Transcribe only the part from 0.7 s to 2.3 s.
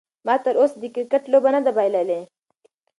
د کرکټ لوبه نه ده بایللې.